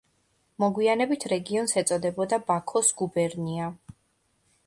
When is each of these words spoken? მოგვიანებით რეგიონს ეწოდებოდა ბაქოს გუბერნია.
მოგვიანებით 0.61 1.25
რეგიონს 1.33 1.75
ეწოდებოდა 1.83 2.41
ბაქოს 2.49 2.91
გუბერნია. 3.03 3.71